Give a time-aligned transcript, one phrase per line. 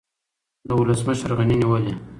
[0.67, 1.93] د ولسمشر غني نیولې